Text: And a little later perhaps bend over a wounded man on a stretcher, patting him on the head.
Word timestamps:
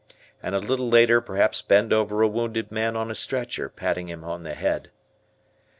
And 0.41 0.55
a 0.55 0.59
little 0.59 0.89
later 0.89 1.21
perhaps 1.21 1.61
bend 1.61 1.93
over 1.93 2.23
a 2.23 2.27
wounded 2.27 2.71
man 2.71 2.95
on 2.97 3.11
a 3.11 3.13
stretcher, 3.13 3.69
patting 3.69 4.09
him 4.09 4.23
on 4.23 4.41
the 4.41 4.55
head. 4.55 4.89